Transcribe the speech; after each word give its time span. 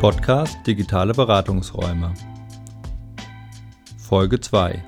Podcast 0.00 0.66
Digitale 0.66 1.12
Beratungsräume. 1.12 2.14
Folge 3.98 4.40
2. 4.40 4.82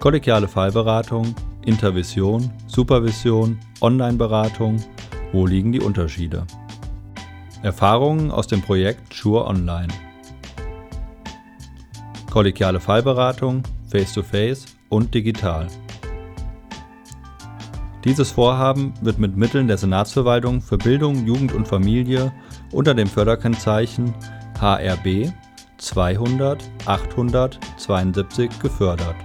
Kollegiale 0.00 0.48
Fallberatung, 0.48 1.34
Intervision, 1.64 2.52
Supervision, 2.66 3.58
Online-Beratung. 3.80 4.84
Wo 5.32 5.46
liegen 5.46 5.72
die 5.72 5.80
Unterschiede? 5.80 6.46
Erfahrungen 7.62 8.30
aus 8.30 8.46
dem 8.46 8.60
Projekt 8.60 9.14
Sure 9.14 9.46
Online. 9.46 9.88
Kollegiale 12.30 12.80
Fallberatung, 12.80 13.62
Face-to-Face 13.88 14.66
-face 14.66 14.74
und 14.90 15.14
digital. 15.14 15.68
Dieses 18.04 18.30
Vorhaben 18.30 18.92
wird 19.00 19.18
mit 19.18 19.38
Mitteln 19.38 19.68
der 19.68 19.78
Senatsverwaltung 19.78 20.60
für 20.60 20.76
Bildung, 20.76 21.26
Jugend 21.26 21.54
und 21.54 21.66
Familie 21.66 22.30
unter 22.70 22.92
dem 22.92 23.06
Förderkennzeichen 23.06 24.12
HRB 24.60 25.32
200 25.78 26.62
872 26.86 28.50
gefördert. 28.60 29.16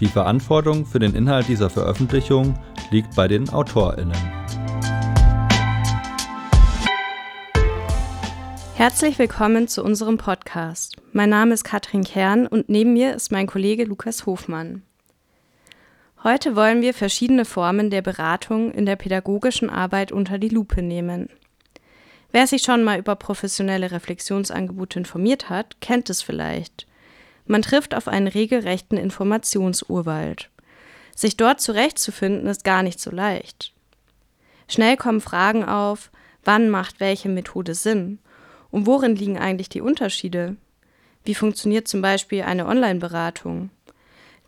Die 0.00 0.06
Verantwortung 0.06 0.86
für 0.86 0.98
den 0.98 1.14
Inhalt 1.14 1.46
dieser 1.46 1.68
Veröffentlichung 1.68 2.54
liegt 2.90 3.14
bei 3.14 3.28
den 3.28 3.48
AutorInnen. 3.50 4.16
Herzlich 8.74 9.18
willkommen 9.18 9.68
zu 9.68 9.84
unserem 9.84 10.16
Podcast. 10.16 10.96
Mein 11.12 11.28
Name 11.30 11.54
ist 11.54 11.64
Katrin 11.64 12.02
Kern 12.02 12.46
und 12.46 12.68
neben 12.68 12.94
mir 12.94 13.14
ist 13.14 13.30
mein 13.30 13.46
Kollege 13.46 13.84
Lukas 13.84 14.26
Hofmann. 14.26 14.82
Heute 16.24 16.56
wollen 16.56 16.80
wir 16.80 16.94
verschiedene 16.94 17.44
Formen 17.44 17.90
der 17.90 18.00
Beratung 18.00 18.72
in 18.72 18.86
der 18.86 18.96
pädagogischen 18.96 19.68
Arbeit 19.68 20.10
unter 20.10 20.38
die 20.38 20.48
Lupe 20.48 20.80
nehmen. 20.80 21.28
Wer 22.34 22.48
sich 22.48 22.62
schon 22.62 22.82
mal 22.82 22.98
über 22.98 23.14
professionelle 23.14 23.92
Reflexionsangebote 23.92 24.98
informiert 24.98 25.50
hat, 25.50 25.80
kennt 25.80 26.10
es 26.10 26.20
vielleicht. 26.20 26.88
Man 27.46 27.62
trifft 27.62 27.94
auf 27.94 28.08
einen 28.08 28.26
regelrechten 28.26 28.98
Informationsurwald. 28.98 30.50
Sich 31.14 31.36
dort 31.36 31.60
zurechtzufinden 31.60 32.48
ist 32.48 32.64
gar 32.64 32.82
nicht 32.82 32.98
so 32.98 33.12
leicht. 33.12 33.72
Schnell 34.66 34.96
kommen 34.96 35.20
Fragen 35.20 35.64
auf, 35.64 36.10
wann 36.42 36.70
macht 36.70 36.98
welche 36.98 37.28
Methode 37.28 37.76
Sinn? 37.76 38.18
Und 38.72 38.86
worin 38.88 39.14
liegen 39.14 39.38
eigentlich 39.38 39.68
die 39.68 39.80
Unterschiede? 39.80 40.56
Wie 41.22 41.36
funktioniert 41.36 41.86
zum 41.86 42.02
Beispiel 42.02 42.42
eine 42.42 42.66
Online-Beratung? 42.66 43.70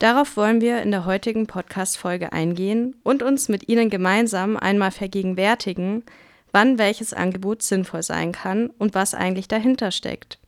Darauf 0.01 0.37
wollen 0.37 0.61
wir 0.61 0.83
in 0.83 0.91
der 0.91 1.05
heutigen 1.05 1.47
Podcast-Folge 1.47 2.33
eingehen 2.33 2.97
und 3.05 3.23
uns 3.23 3.49
mit 3.49 3.69
Ihnen 3.69 3.91
gemeinsam 3.91 4.57
einmal 4.57 4.91
vergegenwärtigen, 4.91 6.03
wann 6.53 6.79
welches 6.79 7.13
Angebot 7.13 7.63
sinnvoll 7.63 8.03
sein 8.03 8.33
kann 8.33 8.69
und 8.79 8.95
was 8.95 9.15
eigentlich 9.15 9.49
dahinter 9.49 9.91
steckt. 9.91 10.39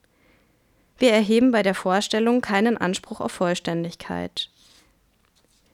Wir 0.99 1.13
erheben 1.13 1.53
bei 1.53 1.63
der 1.63 1.75
Vorstellung 1.75 2.41
keinen 2.41 2.77
Anspruch 2.77 3.21
auf 3.21 3.33
Vollständigkeit. 3.33 4.51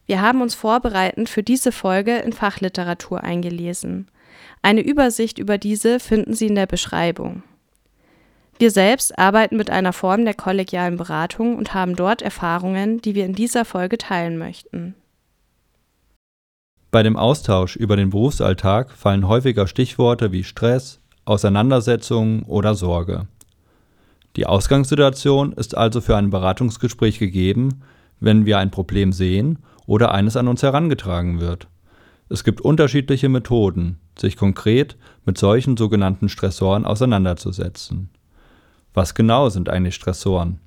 Wir 0.07 0.21
haben 0.21 0.43
uns 0.43 0.55
vorbereitend 0.55 1.31
für 1.31 1.43
diese 1.43 1.73
Folge 1.73 2.19
in 2.19 2.33
Fachliteratur 2.33 3.25
eingelesen. 3.25 4.11
Eine 4.61 4.83
Übersicht 4.83 5.39
über 5.39 5.57
diese 5.57 5.99
finden 5.99 6.35
Sie 6.35 6.47
in 6.47 6.55
der 6.55 6.67
Beschreibung. 6.67 7.43
Wir 8.59 8.71
selbst 8.71 9.19
arbeiten 9.19 9.57
mit 9.57 9.71
einer 9.71 9.93
Form 9.93 10.25
der 10.25 10.35
kollegialen 10.35 10.97
Beratung 10.97 11.57
und 11.57 11.75
haben 11.75 11.97
dort 11.97 12.23
Erfahrungen, 12.23 13.01
die 13.01 13.15
wir 13.15 13.25
in 13.25 13.35
dieser 13.35 13.65
Folge 13.65 13.99
teilen 13.99 14.39
möchten. 14.39 14.95
Bei 16.95 17.03
dem 17.03 17.17
Austausch 17.17 17.75
über 17.75 17.97
den 17.97 18.11
Berufsalltag 18.11 18.93
fallen 18.93 19.27
häufiger 19.27 19.67
Stichworte 19.67 20.31
wie 20.31 20.45
Stress, 20.45 21.01
Auseinandersetzungen 21.25 22.45
oder 22.45 22.77
Sorge. 22.77 23.27
Die 24.37 24.47
Ausgangssituation 24.47 25.55
ist 25.55 25.77
also 25.77 26.01
für 26.01 26.17
ein 26.17 26.31
Beratungsgespräch 26.31 27.19
gegeben, 27.19 27.83
wenn 28.21 28.47
wir 28.47 28.59
ein 28.59 28.71
Problem 28.71 29.13
sehen 29.13 29.59
oder 29.87 30.13
eines 30.13 30.37
an 30.37 30.47
uns 30.47 30.63
herangetragen 30.63 31.41
wird. 31.41 31.67
Es 32.29 32.45
gibt 32.45 32.61
unterschiedliche 32.61 33.29
Methoden, 33.29 33.99
sich 34.17 34.37
konkret 34.37 34.97
mit 35.25 35.37
solchen 35.37 35.77
sogenannten 35.77 36.29
Stressoren 36.29 36.85
auseinanderzusetzen. 36.85 38.09
Was 38.93 39.15
genau 39.15 39.49
sind 39.49 39.69
eigentlich 39.69 39.97
Stressoren? 39.97 40.61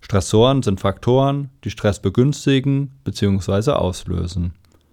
Stressoren 0.00 0.62
sind 0.62 0.78
Faktoren, 0.78 1.50
die 1.64 1.70
Stress 1.70 2.00
begünstigen 2.00 2.92
bzw. 3.02 3.72
auslösen. 3.72 4.52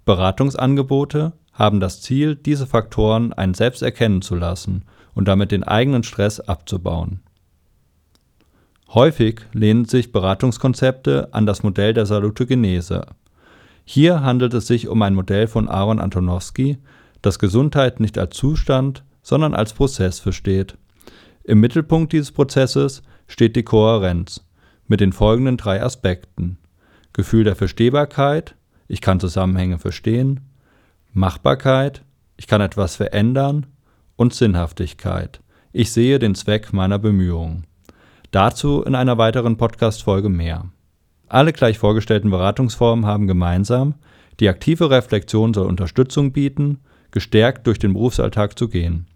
Beratungsangebote 0.10 1.34
haben 1.54 1.80
das 1.80 2.02
Ziel, 2.02 2.36
diese 2.36 2.66
Faktoren 2.66 3.32
einen 3.32 3.54
selbst 3.54 3.84
erkennen 3.84 4.24
zu 4.24 4.34
lassen 4.34 4.86
und 5.14 5.28
damit 5.28 5.52
den 5.52 5.64
eigenen 5.64 6.02
Stress 6.02 6.40
abzubauen. 6.40 7.20
Häufig 8.90 9.42
lehnen 9.54 9.86
sich 9.86 10.12
Beratungskonzepte 10.12 11.30
an 11.32 11.46
das 11.46 11.62
Modell 11.62 11.94
der 11.94 12.08
Salutogenese. 12.08 13.06
Hier 13.86 14.24
handelt 14.24 14.56
es 14.56 14.66
sich 14.66 14.88
um 14.88 15.00
ein 15.04 15.14
Modell 15.14 15.46
von 15.46 15.70
Aaron 15.70 16.00
Antonowski, 16.00 16.80
das 17.22 17.38
Gesundheit 17.38 18.00
nicht 18.00 18.18
als 18.18 18.36
Zustand, 18.36 19.04
sondern 19.22 19.54
als 19.54 19.74
Prozess 19.74 20.20
versteht 20.20 20.76
im 21.44 21.60
Mittelpunkt 21.60 22.14
dieses 22.14 22.32
Prozesses 22.32 23.04
steht 23.28 23.56
die 23.56 23.64
Kohärenz 23.64 24.44
mit 24.88 25.02
den 25.02 25.14
folgenden 25.14 25.58
drei 25.58 25.82
Aspekten: 25.82 26.58
Gefühl 27.14 27.44
der 27.44 27.56
Verstehbarkeit, 27.56 28.56
ich 28.90 29.00
kann 29.00 29.22
Zusammenhänge 29.22 29.78
verstehen, 29.78 30.42
Machbarkeit, 31.14 32.04
ich 32.36 32.48
kann 32.48 32.60
etwas 32.60 32.98
verändern 32.98 33.68
und 34.18 34.34
Sinnhaftigkeit, 34.34 35.40
ich 35.72 35.94
sehe 35.94 36.20
den 36.20 36.36
Zweck 36.36 36.74
meiner 36.74 37.00
Bemühungen. 37.00 37.66
Dazu 38.32 38.84
in 38.84 38.96
einer 38.96 39.18
weiteren 39.18 39.56
Podcast-Folge 39.56 40.30
mehr. 40.30 40.66
Alle 41.28 41.54
gleich 41.54 41.78
vorgestellten 41.78 42.32
Beratungsformen 42.32 43.06
haben 43.06 43.28
gemeinsam, 43.28 43.96
die 44.40 44.50
aktive 44.50 44.90
Reflexion 44.90 45.54
soll 45.54 45.68
Unterstützung 45.68 46.32
bieten, 46.32 46.80
gestärkt 47.12 47.68
durch 47.68 47.80
den 47.80 47.94
Berufsalltag 47.94 48.58
zu 48.58 48.68
gehen. 48.68 49.08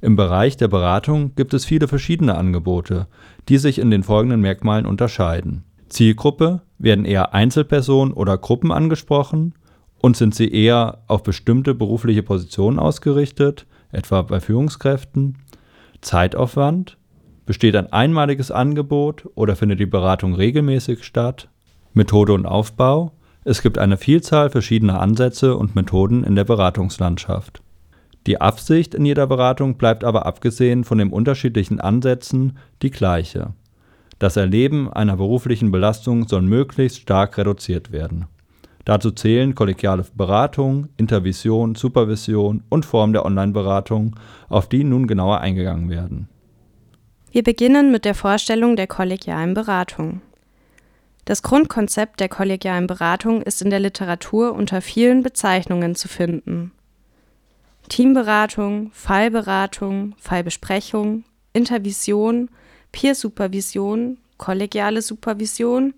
Im 0.00 0.16
Bereich 0.16 0.56
der 0.56 0.68
Beratung 0.68 1.34
gibt 1.34 1.54
es 1.54 1.64
viele 1.64 1.88
verschiedene 1.88 2.36
Angebote, 2.36 3.06
die 3.48 3.58
sich 3.58 3.78
in 3.78 3.90
den 3.90 4.02
folgenden 4.02 4.40
Merkmalen 4.40 4.86
unterscheiden. 4.86 5.64
Zielgruppe 5.92 6.62
werden 6.78 7.04
eher 7.04 7.34
Einzelpersonen 7.34 8.12
oder 8.12 8.38
Gruppen 8.38 8.72
angesprochen 8.72 9.54
und 9.98 10.16
sind 10.16 10.34
sie 10.34 10.52
eher 10.52 11.02
auf 11.06 11.22
bestimmte 11.22 11.74
berufliche 11.74 12.22
Positionen 12.22 12.78
ausgerichtet, 12.78 13.66
etwa 13.92 14.22
bei 14.22 14.40
Führungskräften. 14.40 15.38
Zeitaufwand 16.00 16.98
besteht 17.46 17.76
ein 17.76 17.92
einmaliges 17.92 18.50
Angebot 18.50 19.28
oder 19.34 19.54
findet 19.54 19.80
die 19.80 19.86
Beratung 19.86 20.34
regelmäßig 20.34 21.04
statt. 21.04 21.48
Methode 21.92 22.32
und 22.32 22.46
Aufbau 22.46 23.12
es 23.44 23.60
gibt 23.60 23.76
eine 23.76 23.96
Vielzahl 23.96 24.50
verschiedener 24.50 25.00
Ansätze 25.00 25.56
und 25.56 25.74
Methoden 25.74 26.22
in 26.22 26.36
der 26.36 26.44
Beratungslandschaft. 26.44 27.60
Die 28.28 28.40
Absicht 28.40 28.94
in 28.94 29.04
jeder 29.04 29.26
Beratung 29.26 29.76
bleibt 29.76 30.04
aber 30.04 30.26
abgesehen 30.26 30.84
von 30.84 30.98
den 30.98 31.10
unterschiedlichen 31.10 31.80
Ansätzen 31.80 32.56
die 32.82 32.90
gleiche. 32.90 33.54
Das 34.22 34.36
Erleben 34.36 34.88
einer 34.88 35.16
beruflichen 35.16 35.72
Belastung 35.72 36.28
soll 36.28 36.42
möglichst 36.42 37.00
stark 37.00 37.36
reduziert 37.38 37.90
werden. 37.90 38.26
Dazu 38.84 39.10
zählen 39.10 39.56
kollegiale 39.56 40.04
Beratung, 40.14 40.90
Intervision, 40.96 41.74
Supervision 41.74 42.62
und 42.68 42.86
Form 42.86 43.12
der 43.12 43.24
Online-Beratung, 43.26 44.14
auf 44.48 44.68
die 44.68 44.84
nun 44.84 45.08
genauer 45.08 45.40
eingegangen 45.40 45.90
werden. 45.90 46.28
Wir 47.32 47.42
beginnen 47.42 47.90
mit 47.90 48.04
der 48.04 48.14
Vorstellung 48.14 48.76
der 48.76 48.86
kollegialen 48.86 49.54
Beratung. 49.54 50.22
Das 51.24 51.42
Grundkonzept 51.42 52.20
der 52.20 52.28
kollegialen 52.28 52.86
Beratung 52.86 53.42
ist 53.42 53.60
in 53.60 53.70
der 53.70 53.80
Literatur 53.80 54.54
unter 54.54 54.82
vielen 54.82 55.24
Bezeichnungen 55.24 55.96
zu 55.96 56.06
finden. 56.06 56.70
Teamberatung, 57.88 58.92
Fallberatung, 58.92 60.14
Fallbesprechung, 60.16 61.24
Intervision, 61.52 62.50
Peer-Supervision, 62.92 64.18
kollegiale 64.42 65.02
Supervision, 65.02 65.94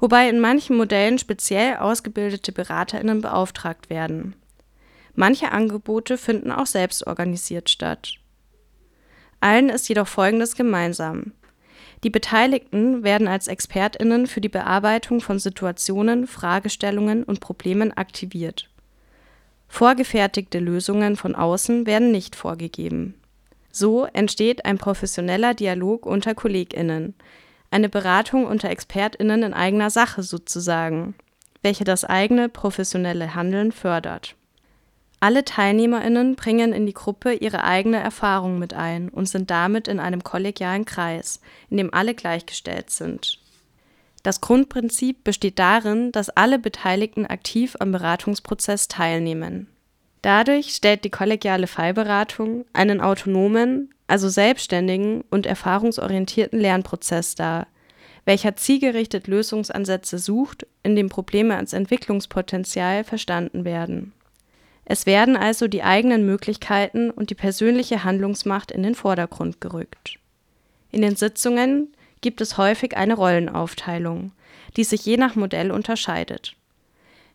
wobei 0.00 0.30
in 0.30 0.40
manchen 0.40 0.78
Modellen 0.78 1.18
speziell 1.18 1.76
ausgebildete 1.76 2.50
BeraterInnen 2.50 3.20
beauftragt 3.20 3.90
werden. 3.90 4.34
Manche 5.14 5.52
Angebote 5.52 6.16
finden 6.16 6.50
auch 6.50 6.64
selbst 6.64 7.06
organisiert 7.06 7.68
statt. 7.68 8.14
Allen 9.40 9.68
ist 9.68 9.90
jedoch 9.90 10.08
Folgendes 10.08 10.56
gemeinsam. 10.56 11.32
Die 12.02 12.08
Beteiligten 12.08 13.04
werden 13.04 13.28
als 13.28 13.46
ExpertInnen 13.46 14.26
für 14.26 14.40
die 14.40 14.48
Bearbeitung 14.48 15.20
von 15.20 15.38
Situationen, 15.38 16.26
Fragestellungen 16.26 17.24
und 17.24 17.40
Problemen 17.40 17.92
aktiviert. 17.92 18.70
Vorgefertigte 19.68 20.60
Lösungen 20.60 21.16
von 21.16 21.34
außen 21.34 21.84
werden 21.84 22.10
nicht 22.10 22.36
vorgegeben. 22.36 23.16
So 23.70 24.06
entsteht 24.06 24.64
ein 24.64 24.78
professioneller 24.78 25.52
Dialog 25.52 26.06
unter 26.06 26.34
KollegInnen, 26.34 27.14
eine 27.72 27.88
Beratung 27.88 28.46
unter 28.46 28.70
ExpertInnen 28.70 29.42
in 29.42 29.54
eigener 29.54 29.90
Sache 29.90 30.22
sozusagen, 30.22 31.14
welche 31.62 31.84
das 31.84 32.04
eigene 32.04 32.48
professionelle 32.48 33.34
Handeln 33.34 33.72
fördert. 33.72 34.36
Alle 35.20 35.44
Teilnehmerinnen 35.44 36.34
bringen 36.34 36.72
in 36.72 36.84
die 36.84 36.94
Gruppe 36.94 37.32
ihre 37.32 37.62
eigene 37.62 37.98
Erfahrung 37.98 38.58
mit 38.58 38.74
ein 38.74 39.08
und 39.08 39.28
sind 39.28 39.50
damit 39.50 39.86
in 39.86 40.00
einem 40.00 40.24
kollegialen 40.24 40.84
Kreis, 40.84 41.40
in 41.70 41.76
dem 41.76 41.94
alle 41.94 42.14
gleichgestellt 42.14 42.90
sind. 42.90 43.38
Das 44.24 44.40
Grundprinzip 44.40 45.22
besteht 45.24 45.58
darin, 45.58 46.12
dass 46.12 46.30
alle 46.30 46.58
Beteiligten 46.58 47.26
aktiv 47.26 47.76
am 47.78 47.92
Beratungsprozess 47.92 48.88
teilnehmen. 48.88 49.68
Dadurch 50.22 50.74
stellt 50.74 51.04
die 51.04 51.10
kollegiale 51.10 51.66
Fallberatung 51.66 52.64
einen 52.72 53.00
autonomen, 53.00 53.92
also 54.12 54.28
selbstständigen 54.28 55.24
und 55.30 55.46
erfahrungsorientierten 55.46 56.60
Lernprozess 56.60 57.34
dar, 57.34 57.66
welcher 58.26 58.56
zielgerichtet 58.56 59.26
Lösungsansätze 59.26 60.18
sucht, 60.18 60.66
in 60.82 60.96
dem 60.96 61.08
Probleme 61.08 61.56
als 61.56 61.72
Entwicklungspotenzial 61.72 63.04
verstanden 63.04 63.64
werden. 63.64 64.12
Es 64.84 65.06
werden 65.06 65.34
also 65.34 65.66
die 65.66 65.82
eigenen 65.82 66.26
Möglichkeiten 66.26 67.10
und 67.10 67.30
die 67.30 67.34
persönliche 67.34 68.04
Handlungsmacht 68.04 68.70
in 68.70 68.82
den 68.82 68.94
Vordergrund 68.94 69.62
gerückt. 69.62 70.18
In 70.90 71.00
den 71.00 71.16
Sitzungen 71.16 71.88
gibt 72.20 72.42
es 72.42 72.58
häufig 72.58 72.98
eine 72.98 73.14
Rollenaufteilung, 73.14 74.32
die 74.76 74.84
sich 74.84 75.06
je 75.06 75.16
nach 75.16 75.36
Modell 75.36 75.70
unterscheidet. 75.70 76.54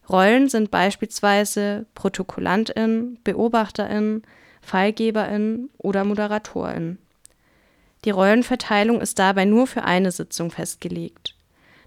Rollen 0.08 0.48
sind 0.48 0.70
beispielsweise 0.70 1.88
Protokollantin, 1.96 3.18
Beobachterin, 3.24 4.22
Fallgeberin 4.68 5.70
oder 5.78 6.04
Moderatorin. 6.04 6.98
Die 8.04 8.10
Rollenverteilung 8.10 9.00
ist 9.00 9.18
dabei 9.18 9.46
nur 9.46 9.66
für 9.66 9.86
eine 9.86 10.12
Sitzung 10.12 10.52
festgelegt. 10.52 11.36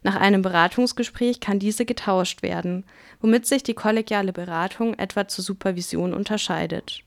Nach 0.03 0.17
einem 0.17 0.41
Beratungsgespräch 0.41 1.41
kann 1.41 1.59
diese 1.59 1.85
getauscht 1.85 2.43
werden, 2.43 2.85
womit 3.21 3.45
sich 3.45 3.63
die 3.63 3.75
kollegiale 3.75 4.33
Beratung 4.33 4.95
etwa 4.95 5.29
zur 5.29 5.45
Supervision 5.45 6.15
unterscheidet. 6.15 7.03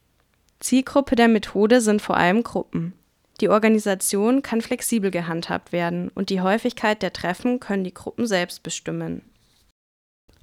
Zielgruppe 0.59 1.15
der 1.15 1.27
Methode 1.27 1.81
sind 1.81 2.03
vor 2.03 2.17
allem 2.17 2.43
Gruppen. 2.43 2.93
Die 3.41 3.49
Organisation 3.49 4.43
kann 4.43 4.61
flexibel 4.61 5.09
gehandhabt 5.09 5.71
werden 5.71 6.11
und 6.13 6.29
die 6.29 6.41
Häufigkeit 6.41 7.01
der 7.01 7.13
Treffen 7.13 7.59
können 7.59 7.83
die 7.83 7.95
Gruppen 7.95 8.27
selbst 8.27 8.61
bestimmen. 8.61 9.23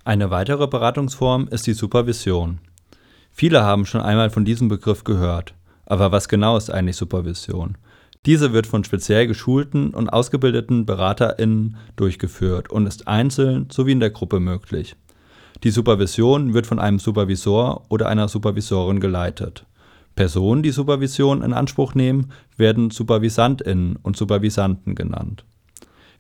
Eine 0.03 0.31
weitere 0.31 0.67
Beratungsform 0.67 1.47
ist 1.53 1.69
die 1.69 1.75
Supervision. 1.75 2.59
Viele 3.31 3.63
haben 3.63 3.87
schon 3.87 4.01
einmal 4.01 4.31
von 4.31 4.45
diesem 4.45 4.69
Begriff 4.69 5.05
gehört. 5.05 5.55
Aber 5.87 6.13
was 6.13 6.29
genau 6.29 6.57
ist 6.57 6.71
eigentlich 6.71 6.97
Supervision? 6.97 7.77
Diese 8.27 8.53
wird 8.53 8.67
von 8.67 8.85
speziell 8.85 9.27
geschulten 9.27 9.91
und 9.95 10.11
ausgebildeten 10.11 10.85
BeraterInnen 10.85 11.77
durchgeführt 11.97 12.71
und 12.71 12.87
ist 12.87 13.09
einzeln 13.09 13.69
sowie 13.71 13.93
in 13.93 14.01
der 14.01 14.11
Gruppe 14.11 14.41
möglich. 14.41 14.95
Die 15.65 15.71
Supervision 15.71 16.55
wird 16.55 16.67
von 16.67 16.79
einem 16.79 16.99
Supervisor 16.99 17.87
oder 17.89 18.09
einer 18.09 18.29
Supervisorin 18.29 19.01
geleitet. 19.01 19.67
Personen, 20.15 20.63
die 20.63 20.71
Supervision 20.71 21.43
in 21.43 21.53
Anspruch 21.53 21.95
nehmen, 21.95 22.31
werden 22.57 22.91
SupervisantInnen 22.91 23.97
und 23.97 24.17
Supervisanten 24.17 24.95
genannt. 24.95 25.45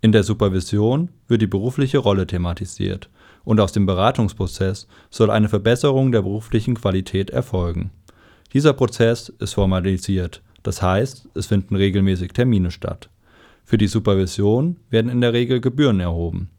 In 0.01 0.13
der 0.13 0.23
Supervision 0.23 1.11
wird 1.29 1.43
die 1.43 1.47
berufliche 1.47 1.99
Rolle 1.99 2.27
thematisiert 2.27 3.11
und 3.45 3.61
aus 3.61 3.73
dem 3.73 3.87
Beratungsprozess 3.87 4.87
soll 5.11 5.31
eine 5.31 5.49
Verbesserung 5.49 6.13
der 6.13 6.23
beruflichen 6.23 6.75
Qualität 6.75 7.31
erfolgen. 7.31 7.91
Dieser 8.53 8.73
Prozess 8.73 9.29
ist 9.29 9.55
formalisiert, 9.55 10.43
das 10.63 10.83
heißt, 10.83 11.29
es 11.35 11.47
finden 11.47 11.77
regelmäßig 11.77 12.33
Termine 12.33 12.71
statt. 12.71 13.09
Für 13.65 13.79
die 13.79 13.87
Supervision 13.87 14.77
werden 14.91 15.11
in 15.11 15.21
der 15.21 15.33
Regel 15.33 15.61
Gebühren 15.61 16.01
erhoben. 16.01 16.51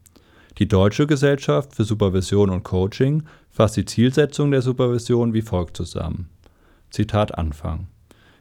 Die 0.58 0.68
Deutsche 0.68 1.06
Gesellschaft 1.06 1.74
für 1.74 1.84
Supervision 1.84 2.50
und 2.50 2.62
Coaching 2.62 3.24
fasst 3.50 3.76
die 3.76 3.84
Zielsetzung 3.84 4.50
der 4.50 4.62
Supervision 4.62 5.34
wie 5.34 5.42
folgt 5.42 5.76
zusammen. 5.76 6.28
Zitat 6.90 7.36
Anfang. 7.38 7.88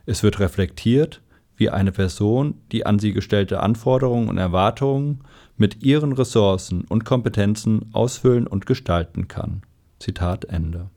Es 0.05 0.23
wird 0.23 0.39
reflektiert, 0.39 1.21
wie 1.55 1.69
eine 1.69 1.91
Person 1.91 2.55
die 2.71 2.85
an 2.85 2.99
sie 2.99 3.13
gestellte 3.13 3.61
Anforderungen 3.61 4.29
und 4.29 4.37
Erwartungen 4.37 5.19
mit 5.61 5.83
ihren 5.83 6.13
Ressourcen 6.13 6.85
und 6.89 7.05
Kompetenzen 7.05 7.91
ausfüllen 7.93 8.47
und 8.47 8.65
gestalten 8.65 9.27
kann. 9.27 9.61
Zitat 9.99 10.45
Ende. 10.45 10.89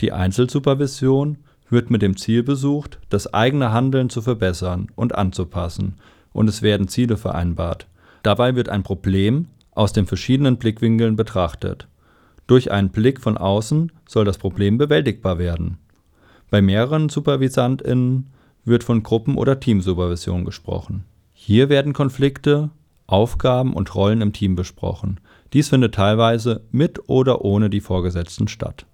Die 0.00 0.10
Einzelsupervision 0.10 1.38
wird 1.68 1.92
mit 1.92 2.02
dem 2.02 2.16
Ziel 2.16 2.42
besucht, 2.42 2.98
das 3.08 3.32
eigene 3.32 3.72
Handeln 3.72 4.10
zu 4.10 4.22
verbessern 4.22 4.88
und 4.96 5.14
anzupassen, 5.14 5.98
und 6.32 6.48
es 6.48 6.62
werden 6.62 6.88
Ziele 6.88 7.16
vereinbart. 7.16 7.86
Dabei 8.24 8.56
wird 8.56 8.68
ein 8.68 8.82
Problem 8.82 9.46
aus 9.70 9.92
den 9.92 10.08
verschiedenen 10.08 10.56
Blickwinkeln 10.56 11.14
betrachtet. 11.14 11.86
Durch 12.48 12.72
einen 12.72 12.90
Blick 12.90 13.20
von 13.20 13.38
außen 13.38 13.92
soll 14.08 14.24
das 14.24 14.38
Problem 14.38 14.78
bewältigbar 14.78 15.38
werden. 15.38 15.78
Bei 16.50 16.60
mehreren 16.60 17.08
SupervisantInnen 17.08 18.32
wird 18.64 18.82
von 18.82 19.04
Gruppen- 19.04 19.36
oder 19.36 19.60
Teamsupervision 19.60 20.44
gesprochen. 20.44 21.04
Hier 21.32 21.68
werden 21.68 21.92
Konflikte, 21.92 22.70
Aufgaben 23.10 23.74
und 23.74 23.94
Rollen 23.94 24.20
im 24.20 24.32
Team 24.32 24.54
besprochen. 24.54 25.20
Dies 25.52 25.68
findet 25.68 25.94
teilweise 25.94 26.62
mit 26.70 27.08
oder 27.08 27.44
ohne 27.44 27.70
die 27.70 27.80
Vorgesetzten 27.80 28.48
statt. 28.48 28.86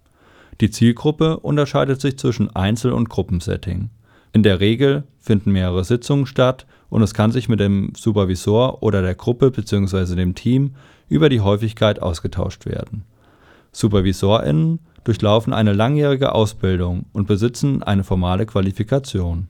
Die 0.60 0.70
Zielgruppe 0.70 1.38
unterscheidet 1.38 2.00
sich 2.00 2.18
zwischen 2.18 2.54
Einzel- 2.54 2.92
und 2.92 3.10
Gruppensetting. 3.10 3.90
In 4.32 4.42
der 4.42 4.60
Regel 4.60 5.04
finden 5.18 5.52
mehrere 5.52 5.84
Sitzungen 5.84 6.26
statt 6.26 6.66
und 6.88 7.02
es 7.02 7.14
kann 7.14 7.32
sich 7.32 7.48
mit 7.48 7.60
dem 7.60 7.92
Supervisor 7.96 8.82
oder 8.82 9.02
der 9.02 9.14
Gruppe 9.14 9.50
bzw. 9.50 10.14
dem 10.14 10.34
Team 10.34 10.74
über 11.08 11.28
die 11.28 11.40
Häufigkeit 11.40 12.00
ausgetauscht 12.00 12.66
werden. 12.66 13.04
SupervisorInnen 13.72 14.80
durchlaufen 15.04 15.52
eine 15.52 15.72
langjährige 15.72 16.34
Ausbildung 16.34 17.06
und 17.12 17.28
besitzen 17.28 17.82
eine 17.82 18.04
formale 18.04 18.46
Qualifikation. 18.46 19.48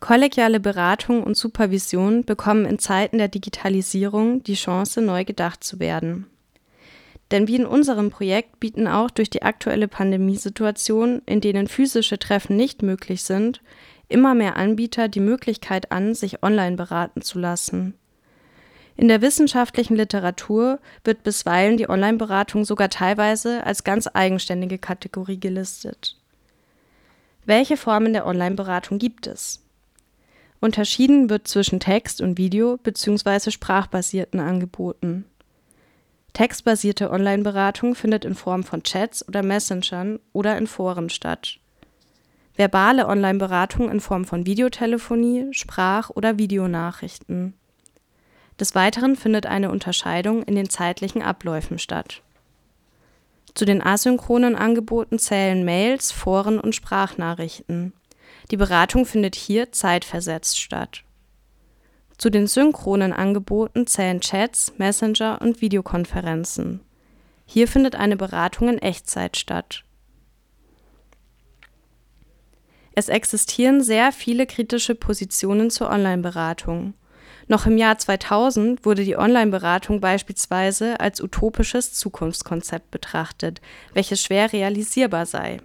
Kollegiale 0.00 0.60
Beratung 0.60 1.22
und 1.22 1.36
Supervision 1.36 2.24
bekommen 2.24 2.64
in 2.64 2.78
Zeiten 2.78 3.18
der 3.18 3.28
Digitalisierung 3.28 4.42
die 4.42 4.54
Chance, 4.54 5.02
neu 5.02 5.26
gedacht 5.26 5.62
zu 5.62 5.78
werden. 5.78 6.26
Denn 7.30 7.46
wie 7.46 7.56
in 7.56 7.66
unserem 7.66 8.10
Projekt 8.10 8.58
bieten 8.58 8.88
auch 8.88 9.10
durch 9.10 9.30
die 9.30 9.42
aktuelle 9.42 9.88
Pandemiesituation, 9.88 11.22
in 11.26 11.42
denen 11.42 11.68
physische 11.68 12.18
Treffen 12.18 12.56
nicht 12.56 12.82
möglich 12.82 13.22
sind, 13.22 13.60
immer 14.08 14.34
mehr 14.34 14.56
Anbieter 14.56 15.08
die 15.08 15.20
Möglichkeit 15.20 15.92
an, 15.92 16.14
sich 16.14 16.42
online 16.42 16.76
beraten 16.76 17.20
zu 17.22 17.38
lassen. 17.38 17.94
In 18.96 19.06
der 19.06 19.22
wissenschaftlichen 19.22 19.96
Literatur 19.96 20.80
wird 21.04 21.22
bisweilen 21.22 21.76
die 21.76 21.88
Online-Beratung 21.88 22.64
sogar 22.64 22.88
teilweise 22.88 23.64
als 23.64 23.84
ganz 23.84 24.08
eigenständige 24.12 24.78
Kategorie 24.78 25.38
gelistet. 25.38 26.16
Welche 27.44 27.76
Formen 27.76 28.12
der 28.12 28.26
Online-Beratung 28.26 28.98
gibt 28.98 29.26
es? 29.26 29.62
Unterschieden 30.60 31.30
wird 31.30 31.48
zwischen 31.48 31.80
Text- 31.80 32.20
und 32.20 32.36
Video- 32.36 32.76
bzw. 32.76 33.50
sprachbasierten 33.50 34.40
Angeboten. 34.40 35.24
Textbasierte 36.34 37.10
Online-Beratung 37.10 37.94
findet 37.94 38.24
in 38.24 38.34
Form 38.34 38.62
von 38.62 38.82
Chats 38.82 39.26
oder 39.26 39.42
Messengern 39.42 40.20
oder 40.32 40.56
in 40.58 40.66
Foren 40.66 41.08
statt. 41.08 41.58
Verbale 42.56 43.08
Online-Beratung 43.08 43.90
in 43.90 44.00
Form 44.00 44.26
von 44.26 44.44
Videotelefonie, 44.44 45.48
Sprach- 45.52 46.10
oder 46.10 46.36
Videonachrichten. 46.38 47.54
Des 48.60 48.74
Weiteren 48.74 49.16
findet 49.16 49.46
eine 49.46 49.70
Unterscheidung 49.70 50.42
in 50.42 50.54
den 50.54 50.68
zeitlichen 50.68 51.22
Abläufen 51.22 51.78
statt. 51.78 52.22
Zu 53.54 53.64
den 53.64 53.82
asynchronen 53.82 54.54
Angeboten 54.54 55.18
zählen 55.18 55.64
Mails, 55.64 56.12
Foren 56.12 56.60
und 56.60 56.74
Sprachnachrichten. 56.74 57.94
Die 58.50 58.56
Beratung 58.56 59.06
findet 59.06 59.36
hier 59.36 59.70
zeitversetzt 59.70 60.60
statt. 60.60 61.04
Zu 62.18 62.30
den 62.30 62.46
synchronen 62.46 63.12
Angeboten 63.12 63.86
zählen 63.86 64.20
Chats, 64.20 64.74
Messenger 64.76 65.40
und 65.40 65.60
Videokonferenzen. 65.60 66.80
Hier 67.46 67.68
findet 67.68 67.94
eine 67.94 68.16
Beratung 68.16 68.68
in 68.68 68.78
Echtzeit 68.78 69.36
statt. 69.36 69.84
Es 72.94 73.08
existieren 73.08 73.82
sehr 73.82 74.12
viele 74.12 74.46
kritische 74.46 74.94
Positionen 74.94 75.70
zur 75.70 75.88
Online-Beratung. 75.88 76.94
Noch 77.46 77.66
im 77.66 77.78
Jahr 77.78 77.98
2000 77.98 78.84
wurde 78.84 79.04
die 79.04 79.16
Online-Beratung 79.16 80.00
beispielsweise 80.00 81.00
als 81.00 81.20
utopisches 81.22 81.94
Zukunftskonzept 81.94 82.90
betrachtet, 82.90 83.60
welches 83.94 84.22
schwer 84.22 84.52
realisierbar 84.52 85.24
sei. 85.24 85.60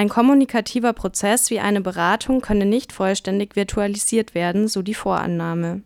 Ein 0.00 0.08
kommunikativer 0.08 0.94
Prozess 0.94 1.50
wie 1.50 1.60
eine 1.60 1.82
Beratung 1.82 2.40
könne 2.40 2.64
nicht 2.64 2.90
vollständig 2.90 3.54
virtualisiert 3.54 4.34
werden, 4.34 4.66
so 4.66 4.80
die 4.80 4.94
Vorannahme. 4.94 5.82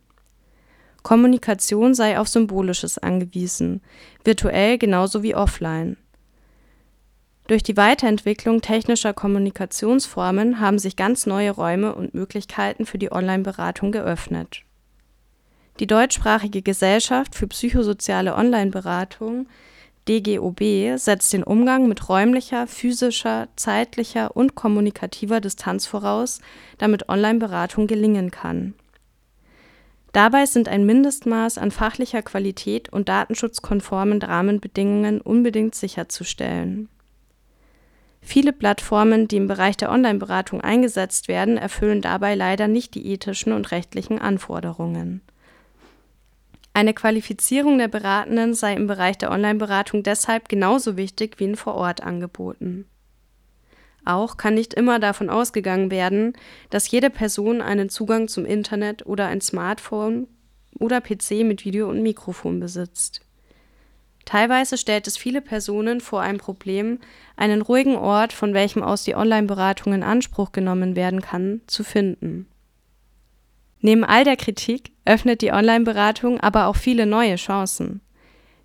Kommunikation 1.02 1.94
sei 1.94 2.16
auf 2.20 2.28
Symbolisches 2.28 2.96
angewiesen, 2.96 3.80
virtuell 4.22 4.78
genauso 4.78 5.24
wie 5.24 5.34
offline. 5.34 5.96
Durch 7.48 7.64
die 7.64 7.76
Weiterentwicklung 7.76 8.60
technischer 8.60 9.14
Kommunikationsformen 9.14 10.60
haben 10.60 10.78
sich 10.78 10.94
ganz 10.94 11.26
neue 11.26 11.50
Räume 11.50 11.92
und 11.96 12.14
Möglichkeiten 12.14 12.86
für 12.86 12.98
die 12.98 13.10
Online-Beratung 13.10 13.90
geöffnet. 13.90 14.62
Die 15.80 15.88
deutschsprachige 15.88 16.62
Gesellschaft 16.62 17.34
für 17.34 17.48
psychosoziale 17.48 18.36
Online-Beratung 18.36 19.48
DGOB 20.08 20.98
setzt 20.98 21.32
den 21.32 21.42
Umgang 21.42 21.88
mit 21.88 22.08
räumlicher, 22.08 22.66
physischer, 22.66 23.48
zeitlicher 23.56 24.36
und 24.36 24.54
kommunikativer 24.54 25.40
Distanz 25.40 25.86
voraus, 25.86 26.40
damit 26.76 27.08
Online-Beratung 27.08 27.86
gelingen 27.86 28.30
kann. 28.30 28.74
Dabei 30.12 30.46
sind 30.46 30.68
ein 30.68 30.86
Mindestmaß 30.86 31.58
an 31.58 31.70
fachlicher 31.70 32.22
Qualität 32.22 32.92
und 32.92 33.08
datenschutzkonformen 33.08 34.22
Rahmenbedingungen 34.22 35.20
unbedingt 35.20 35.74
sicherzustellen. 35.74 36.88
Viele 38.20 38.52
Plattformen, 38.52 39.26
die 39.26 39.36
im 39.36 39.48
Bereich 39.48 39.76
der 39.76 39.90
Online-Beratung 39.90 40.60
eingesetzt 40.60 41.28
werden, 41.28 41.58
erfüllen 41.58 42.00
dabei 42.00 42.34
leider 42.34 42.68
nicht 42.68 42.94
die 42.94 43.06
ethischen 43.08 43.52
und 43.52 43.70
rechtlichen 43.70 44.18
Anforderungen. 44.18 45.20
Eine 46.76 46.92
Qualifizierung 46.92 47.78
der 47.78 47.86
Beratenden 47.86 48.52
sei 48.52 48.74
im 48.74 48.88
Bereich 48.88 49.16
der 49.16 49.30
Online-Beratung 49.30 50.02
deshalb 50.02 50.48
genauso 50.48 50.96
wichtig 50.96 51.38
wie 51.38 51.44
in 51.44 51.54
Vor-Ort-Angeboten. 51.54 52.86
Auch 54.04 54.36
kann 54.36 54.54
nicht 54.54 54.74
immer 54.74 54.98
davon 54.98 55.30
ausgegangen 55.30 55.92
werden, 55.92 56.32
dass 56.70 56.90
jede 56.90 57.10
Person 57.10 57.62
einen 57.62 57.90
Zugang 57.90 58.26
zum 58.26 58.44
Internet 58.44 59.06
oder 59.06 59.28
ein 59.28 59.40
Smartphone 59.40 60.26
oder 60.80 61.00
PC 61.00 61.44
mit 61.44 61.64
Video 61.64 61.88
und 61.88 62.02
Mikrofon 62.02 62.58
besitzt. 62.58 63.20
Teilweise 64.24 64.76
stellt 64.76 65.06
es 65.06 65.16
viele 65.16 65.42
Personen 65.42 66.00
vor 66.00 66.22
ein 66.22 66.38
Problem, 66.38 66.98
einen 67.36 67.62
ruhigen 67.62 67.94
Ort, 67.94 68.32
von 68.32 68.52
welchem 68.52 68.82
aus 68.82 69.04
die 69.04 69.14
Online-Beratung 69.14 69.92
in 69.92 70.02
Anspruch 70.02 70.50
genommen 70.50 70.96
werden 70.96 71.20
kann, 71.20 71.60
zu 71.68 71.84
finden. 71.84 72.48
Neben 73.84 74.02
all 74.02 74.24
der 74.24 74.36
Kritik 74.36 74.92
öffnet 75.04 75.42
die 75.42 75.52
Online-Beratung 75.52 76.40
aber 76.40 76.68
auch 76.68 76.76
viele 76.76 77.04
neue 77.04 77.36
Chancen. 77.36 78.00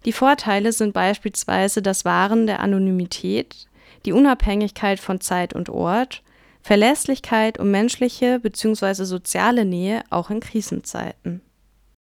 Die 0.06 0.14
Vorteile 0.14 0.72
sind 0.72 0.94
beispielsweise 0.94 1.82
das 1.82 2.06
Wahren 2.06 2.48
der 2.48 2.62
Anonymität, 2.62 3.68
die 4.06 4.14
Unabhängigkeit 4.14 4.98
von 4.98 5.20
Zeit 5.20 5.54
und 5.54 5.68
Ort, 5.68 6.24
Verlässlichkeit 6.62 7.60
und 7.60 7.70
menschliche 7.70 8.40
bzw. 8.40 9.04
soziale 9.04 9.66
Nähe 9.66 10.04
auch 10.10 10.30
in 10.30 10.40
Krisenzeiten. 10.40 11.42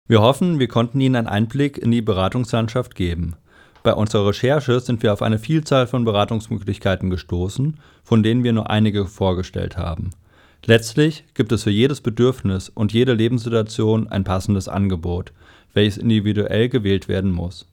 Wir 0.08 0.22
hoffen, 0.22 0.58
wir 0.58 0.68
konnten 0.68 0.98
Ihnen 0.98 1.16
einen 1.16 1.28
Einblick 1.28 1.76
in 1.76 1.90
die 1.90 2.00
Beratungslandschaft 2.00 2.94
geben. 2.94 3.36
Bei 3.82 3.92
unserer 3.92 4.28
Recherche 4.28 4.80
sind 4.80 5.02
wir 5.02 5.12
auf 5.12 5.20
eine 5.20 5.38
Vielzahl 5.38 5.86
von 5.86 6.06
Beratungsmöglichkeiten 6.06 7.10
gestoßen, 7.10 7.78
von 8.02 8.22
denen 8.22 8.44
wir 8.44 8.54
nur 8.54 8.70
einige 8.70 9.04
vorgestellt 9.04 9.76
haben. 9.76 10.12
Letztlich 10.66 11.24
gibt 11.34 11.52
es 11.52 11.64
für 11.64 11.70
jedes 11.70 12.00
Bedürfnis 12.00 12.70
und 12.70 12.94
jede 12.94 13.12
Lebenssituation 13.12 14.08
ein 14.08 14.24
passendes 14.24 14.66
Angebot, 14.66 15.32
welches 15.74 15.98
individuell 15.98 16.70
gewählt 16.70 17.06
werden 17.06 17.30
muss. 17.30 17.66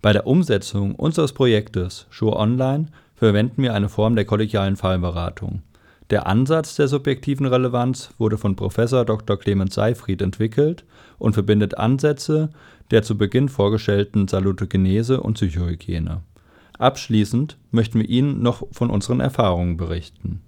Bei 0.00 0.14
der 0.14 0.26
Umsetzung 0.26 0.94
unseres 0.94 1.34
Projektes 1.34 2.06
Schur 2.08 2.36
Online 2.36 2.86
verwenden 3.14 3.62
wir 3.62 3.74
eine 3.74 3.90
Form 3.90 4.16
der 4.16 4.24
kollegialen 4.24 4.76
Fallberatung. 4.76 5.60
Der 6.08 6.26
Ansatz 6.26 6.76
der 6.76 6.88
subjektiven 6.88 7.44
Relevanz 7.44 8.14
wurde 8.16 8.38
von 8.38 8.56
Prof. 8.56 8.74
Dr. 8.74 9.38
Clemens 9.38 9.74
Seifried 9.74 10.22
entwickelt 10.22 10.84
und 11.18 11.34
verbindet 11.34 11.76
Ansätze 11.76 12.48
der 12.90 13.02
zu 13.02 13.18
Beginn 13.18 13.50
vorgestellten 13.50 14.26
Salutogenese 14.26 15.20
und 15.20 15.34
Psychohygiene. 15.34 16.22
Abschließend 16.78 17.58
möchten 17.70 18.00
wir 18.00 18.08
Ihnen 18.08 18.42
noch 18.42 18.66
von 18.72 18.88
unseren 18.88 19.20
Erfahrungen 19.20 19.76
berichten. 19.76 20.40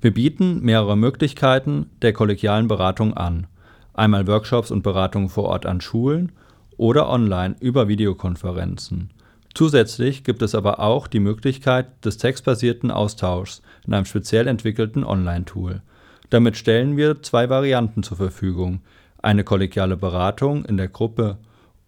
Wir 0.00 0.14
bieten 0.14 0.62
mehrere 0.62 0.96
Möglichkeiten 0.96 1.90
der 2.00 2.14
kollegialen 2.14 2.68
Beratung 2.68 3.14
an, 3.14 3.46
einmal 3.92 4.26
Workshops 4.26 4.70
und 4.70 4.82
Beratungen 4.82 5.28
vor 5.28 5.44
Ort 5.44 5.66
an 5.66 5.82
Schulen 5.82 6.32
oder 6.78 7.10
online 7.10 7.56
über 7.60 7.86
Videokonferenzen. 7.86 9.10
Zusätzlich 9.52 10.24
gibt 10.24 10.40
es 10.40 10.54
aber 10.54 10.80
auch 10.80 11.06
die 11.06 11.20
Möglichkeit 11.20 12.02
des 12.04 12.16
textbasierten 12.16 12.90
Austauschs 12.90 13.60
in 13.86 13.92
einem 13.92 14.06
speziell 14.06 14.46
entwickelten 14.46 15.04
Online-Tool. 15.04 15.82
Damit 16.30 16.56
stellen 16.56 16.96
wir 16.96 17.22
zwei 17.22 17.50
Varianten 17.50 18.02
zur 18.02 18.16
Verfügung: 18.16 18.80
eine 19.20 19.44
kollegiale 19.44 19.96
Beratung 19.98 20.64
in 20.64 20.78
der 20.78 20.88
Gruppe 20.88 21.36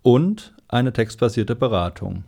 und 0.03 0.53
eine 0.69 0.93
textbasierte 0.93 1.55
Beratung. 1.55 2.25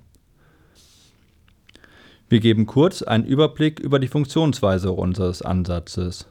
Wir 2.28 2.40
geben 2.40 2.66
kurz 2.66 3.02
einen 3.02 3.24
Überblick 3.24 3.80
über 3.80 3.98
die 3.98 4.08
Funktionsweise 4.08 4.92
unseres 4.92 5.42
Ansatzes. 5.42 6.26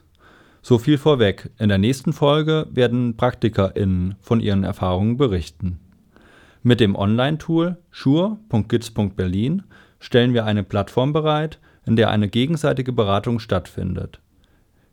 So 0.62 0.78
viel 0.78 0.98
vorweg, 0.98 1.50
in 1.60 1.70
der 1.70 1.78
nächsten 1.78 2.14
Folge 2.14 2.68
werden 2.72 3.18
PraktikerInnen 3.18 4.16
von 4.22 4.40
ihren 4.40 4.64
Erfahrungen 4.64 5.18
berichten 5.18 5.80
mit 6.66 6.80
dem 6.80 6.96
Online-Tool 6.96 7.78
schur.giz.berlin 7.92 9.64
stellen 10.00 10.34
wir 10.34 10.46
eine 10.46 10.64
Plattform 10.64 11.12
bereit, 11.12 11.60
in 11.86 11.98
der 11.98 12.10
eine 12.10 12.30
gegenseitige 12.30 12.94
Beratung 12.94 13.40
stattfindet. 13.40 14.22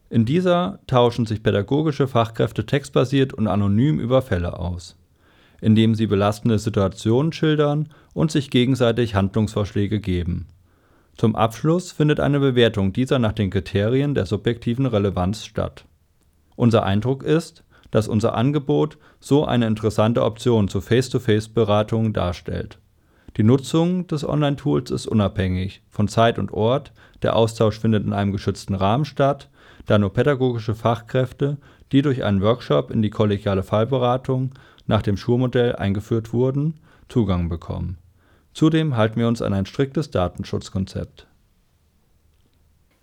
In 0.08 0.24
dieser 0.24 0.80
tauschen 0.88 1.26
sich 1.26 1.44
pädagogische 1.44 2.08
Fachkräfte 2.08 2.66
textbasiert 2.66 3.32
und 3.32 3.46
anonym 3.46 4.00
über 4.00 4.20
Fälle 4.20 4.58
aus, 4.58 4.96
indem 5.60 5.94
sie 5.94 6.08
belastende 6.08 6.58
Situationen 6.58 7.32
schildern 7.32 7.88
und 8.14 8.32
sich 8.32 8.50
gegenseitig 8.50 9.14
Handlungsvorschläge 9.14 10.00
geben. 10.00 10.48
Zum 11.20 11.36
Abschluss 11.36 11.92
findet 11.92 12.18
eine 12.18 12.40
Bewertung 12.40 12.94
dieser 12.94 13.18
nach 13.18 13.34
den 13.34 13.50
Kriterien 13.50 14.14
der 14.14 14.24
subjektiven 14.24 14.86
Relevanz 14.86 15.44
statt. 15.44 15.84
Unser 16.56 16.82
Eindruck 16.84 17.24
ist 17.24 17.62
dass 17.90 18.08
unser 18.08 18.34
Angebot 18.34 18.96
so 19.18 19.44
eine 19.44 19.66
interessante 19.66 20.22
Option 20.22 20.68
zur 20.68 20.80
Face-to-Face-Beratung 20.80 22.14
darstellt. 22.14 22.78
Die 23.36 23.42
Nutzung 23.42 24.06
des 24.06 24.26
Online-Tools 24.26 24.90
ist 24.90 25.06
unabhängig 25.06 25.82
von 25.90 26.08
Zeit 26.08 26.38
und 26.38 26.54
Ort, 26.54 26.90
der 27.20 27.36
Austausch 27.36 27.78
findet 27.78 28.06
in 28.06 28.14
einem 28.14 28.32
geschützten 28.32 28.74
Rahmen 28.74 29.04
statt, 29.04 29.50
da 29.84 29.98
nur 29.98 30.14
pädagogische 30.14 30.74
Fachkräfte, 30.74 31.58
die 31.92 32.00
durch 32.00 32.24
einen 32.24 32.40
Workshop 32.40 32.90
in 32.90 33.02
die 33.02 33.10
kollegiale 33.10 33.62
Fallberatung 33.62 34.52
nach 34.86 35.02
dem 35.02 35.18
Schulmodell 35.18 35.76
eingeführt 35.76 36.32
wurden, 36.32 36.80
Zugang 37.10 37.50
bekommen. 37.50 37.98
Zudem 38.52 38.96
halten 38.96 39.18
wir 39.20 39.28
uns 39.28 39.42
an 39.42 39.54
ein 39.54 39.66
striktes 39.66 40.10
Datenschutzkonzept 40.10 41.26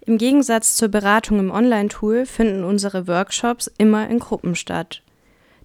im 0.08 0.18
Gegensatz 0.18 0.78
zur 0.78 0.88
Beratung 0.88 1.38
im 1.38 1.52
Online-Tool 1.52 2.26
finden 2.26 2.64
unsere 2.64 3.08
Workshops 3.10 3.70
immer 3.78 4.10
in 4.10 4.20
Gruppen 4.20 4.56
statt. 4.56 5.04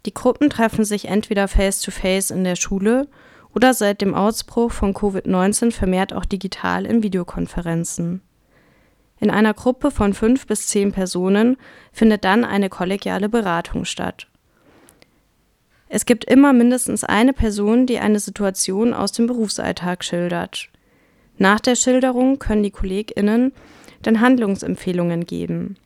Die 0.04 0.12
Gruppen 0.12 0.50
treffen 0.50 0.84
sich 0.84 1.04
entweder 1.04 1.46
face-to-face 1.46 2.32
-face 2.32 2.34
in 2.34 2.42
der 2.42 2.56
Schule 2.56 3.06
oder 3.54 3.72
seit 3.72 4.00
dem 4.00 4.14
Ausbruch 4.14 4.72
von 4.72 4.94
Covid-19 4.94 5.70
vermehrt 5.70 6.12
auch 6.12 6.24
digital 6.24 6.86
in 6.86 7.04
Videokonferenzen. 7.04 8.20
In 9.20 9.30
einer 9.30 9.54
Gruppe 9.54 9.92
von 9.92 10.12
fünf 10.12 10.48
bis 10.48 10.66
zehn 10.66 10.90
Personen 10.90 11.56
findet 11.92 12.24
dann 12.24 12.44
eine 12.44 12.68
kollegiale 12.68 13.28
Beratung 13.28 13.84
statt. 13.84 14.26
Es 15.94 16.06
gibt 16.06 16.24
immer 16.24 16.54
mindestens 16.54 17.04
eine 17.04 17.34
Person, 17.34 17.84
die 17.84 17.98
eine 17.98 18.18
Situation 18.18 18.94
aus 18.94 19.12
dem 19.12 19.26
Berufsalltag 19.26 20.02
schildert. 20.04 20.70
Nach 21.36 21.60
der 21.60 21.76
Schilderung 21.76 22.38
können 22.38 22.62
die 22.62 22.70
KollegInnen 22.70 23.52
dann 24.00 24.22
Handlungsempfehlungen 24.22 25.26
geben. 25.26 25.76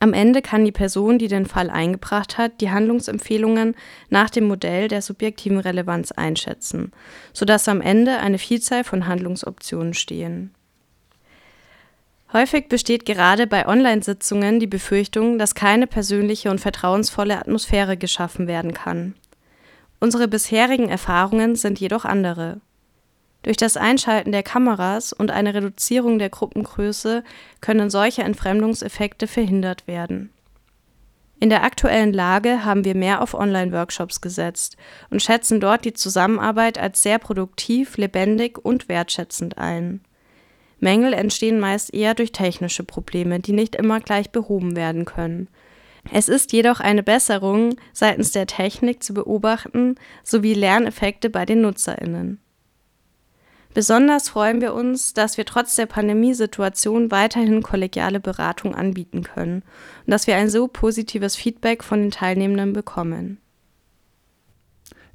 Am 0.00 0.12
Ende 0.12 0.42
kann 0.42 0.66
die 0.66 0.70
Person, 0.70 1.16
die 1.18 1.28
den 1.28 1.46
Fall 1.46 1.70
eingebracht 1.70 2.36
hat, 2.36 2.60
die 2.60 2.70
Handlungsempfehlungen 2.70 3.74
nach 4.10 4.28
dem 4.28 4.44
Modell 4.44 4.88
der 4.88 5.00
subjektiven 5.00 5.60
Relevanz 5.60 6.12
einschätzen, 6.12 6.92
sodass 7.32 7.68
am 7.68 7.80
Ende 7.80 8.18
eine 8.18 8.36
Vielzahl 8.36 8.84
von 8.84 9.06
Handlungsoptionen 9.06 9.94
stehen. 9.94 10.50
Häufig 12.34 12.68
besteht 12.68 13.06
gerade 13.06 13.46
bei 13.46 13.68
Online-Sitzungen 13.68 14.58
die 14.58 14.66
Befürchtung, 14.66 15.38
dass 15.38 15.54
keine 15.54 15.86
persönliche 15.86 16.50
und 16.50 16.60
vertrauensvolle 16.60 17.38
Atmosphäre 17.38 17.96
geschaffen 17.96 18.48
werden 18.48 18.74
kann. 18.74 19.14
Unsere 20.00 20.26
bisherigen 20.26 20.88
Erfahrungen 20.88 21.54
sind 21.54 21.78
jedoch 21.78 22.04
andere. 22.04 22.60
Durch 23.44 23.56
das 23.56 23.76
Einschalten 23.76 24.32
der 24.32 24.42
Kameras 24.42 25.12
und 25.12 25.30
eine 25.30 25.54
Reduzierung 25.54 26.18
der 26.18 26.28
Gruppengröße 26.28 27.22
können 27.60 27.88
solche 27.88 28.22
Entfremdungseffekte 28.22 29.28
verhindert 29.28 29.86
werden. 29.86 30.32
In 31.38 31.50
der 31.50 31.62
aktuellen 31.62 32.12
Lage 32.12 32.64
haben 32.64 32.84
wir 32.84 32.96
mehr 32.96 33.22
auf 33.22 33.34
Online-Workshops 33.34 34.20
gesetzt 34.20 34.76
und 35.08 35.22
schätzen 35.22 35.60
dort 35.60 35.84
die 35.84 35.92
Zusammenarbeit 35.92 36.78
als 36.78 37.00
sehr 37.00 37.20
produktiv, 37.20 37.96
lebendig 37.96 38.58
und 38.58 38.88
wertschätzend 38.88 39.56
ein. 39.56 40.00
Mängel 40.84 41.14
entstehen 41.14 41.58
meist 41.58 41.94
eher 41.94 42.14
durch 42.14 42.30
technische 42.30 42.84
Probleme, 42.84 43.40
die 43.40 43.52
nicht 43.52 43.74
immer 43.74 44.00
gleich 44.00 44.30
behoben 44.30 44.76
werden 44.76 45.06
können. 45.06 45.48
Es 46.12 46.28
ist 46.28 46.52
jedoch 46.52 46.78
eine 46.78 47.02
Besserung 47.02 47.76
seitens 47.94 48.32
der 48.32 48.46
Technik 48.46 49.02
zu 49.02 49.14
beobachten 49.14 49.94
sowie 50.22 50.52
Lerneffekte 50.52 51.30
bei 51.30 51.46
den 51.46 51.62
Nutzerinnen. 51.62 52.38
Besonders 53.72 54.28
freuen 54.28 54.60
wir 54.60 54.74
uns, 54.74 55.14
dass 55.14 55.38
wir 55.38 55.46
trotz 55.46 55.74
der 55.74 55.86
Pandemiesituation 55.86 57.10
weiterhin 57.10 57.62
kollegiale 57.62 58.20
Beratung 58.20 58.74
anbieten 58.74 59.22
können 59.22 59.62
und 60.06 60.10
dass 60.10 60.26
wir 60.26 60.36
ein 60.36 60.50
so 60.50 60.68
positives 60.68 61.34
Feedback 61.34 61.82
von 61.82 62.02
den 62.02 62.10
Teilnehmenden 62.10 62.74
bekommen. 62.74 63.38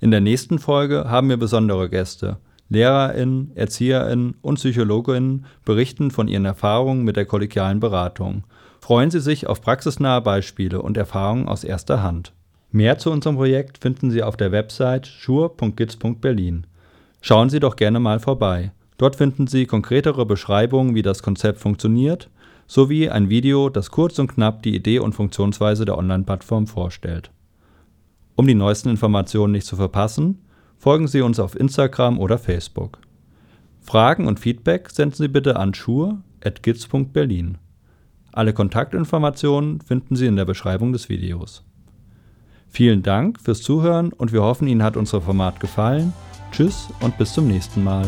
In 0.02 0.10
der 0.10 0.20
nächsten 0.20 0.58
Folge 0.58 1.06
haben 1.10 1.30
wir 1.30 1.38
besondere 1.38 1.90
Gäste. 1.92 2.40
LehrerInnen, 2.70 3.52
ErzieherInnen 3.56 4.36
und 4.42 4.56
PsychologInnen 4.56 5.46
berichten 5.66 6.12
von 6.12 6.28
ihren 6.28 6.46
Erfahrungen 6.46 7.04
mit 7.04 7.18
der 7.18 7.26
kollegialen 7.26 7.80
Beratung. 7.80 8.44
Freuen 8.80 9.12
Sie 9.12 9.20
sich 9.20 9.48
auf 9.48 9.62
praxisnahe 9.62 10.22
Beispiele 10.22 10.82
und 10.82 10.96
Erfahrungen 10.96 11.48
aus 11.48 11.64
erster 11.64 12.02
Hand. 12.02 12.34
Mehr 12.72 13.00
zu 13.00 13.12
unserem 13.12 13.36
Projekt 13.36 13.80
finden 13.80 14.12
Sie 14.12 14.22
auf 14.22 14.38
der 14.38 14.52
Website 14.52 15.08
schur.giz.berlin. 15.08 16.68
Schauen 17.22 17.50
Sie 17.50 17.60
doch 17.60 17.76
gerne 17.76 18.00
mal 18.00 18.20
vorbei. 18.20 18.72
Dort 18.98 19.16
finden 19.16 19.48
Sie 19.48 19.66
konkretere 19.66 20.26
Beschreibungen, 20.26 20.94
wie 20.94 21.02
das 21.02 21.24
Konzept 21.24 21.60
funktioniert, 21.60 22.30
sowie 22.68 23.10
ein 23.10 23.30
Video, 23.30 23.70
das 23.70 23.90
kurz 23.90 24.20
und 24.20 24.28
knapp 24.28 24.62
die 24.62 24.76
Idee 24.76 25.00
und 25.00 25.14
Funktionsweise 25.14 25.86
der 25.86 25.98
Online-Plattform 25.98 26.68
vorstellt. 26.68 27.32
Um 28.36 28.46
die 28.46 28.56
neuesten 28.56 28.90
Informationen 28.90 29.54
nicht 29.54 29.66
zu 29.66 29.76
verpassen, 29.76 30.40
folgen 30.80 31.08
Sie 31.08 31.22
uns 31.22 31.40
auf 31.40 31.60
Instagram 31.60 32.18
oder 32.18 32.40
Facebook. 32.40 33.00
Fragen 33.82 34.28
und 34.28 34.40
Feedback 34.40 34.90
senden 34.90 35.18
Sie 35.18 35.28
bitte 35.28 35.58
an 35.58 35.74
schur.giz.berlin. 35.74 37.58
Alle 38.32 38.54
Kontaktinformationen 38.54 39.82
finden 39.82 40.16
Sie 40.16 40.26
in 40.26 40.36
der 40.36 40.46
Beschreibung 40.46 40.94
des 40.94 41.10
Videos. 41.10 41.64
Vielen 42.70 43.04
Dank 43.04 43.40
fürs 43.40 43.62
Zuhören 43.62 44.14
und 44.14 44.32
wir 44.32 44.44
hoffen, 44.44 44.68
Ihnen 44.68 44.84
hat 44.84 44.96
unser 44.96 45.22
Format 45.22 45.60
gefallen. 45.60 46.14
Tschüss 46.52 46.90
und 47.02 47.18
bis 47.18 47.34
zum 47.34 47.48
nächsten 47.48 47.84
Mal. 47.84 48.08